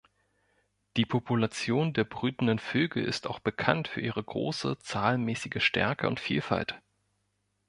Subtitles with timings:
[0.97, 6.81] Die Population der brütenden Vögel ist auch bekannt für ihre große zahlenmäßige Stärke und Vielfalt.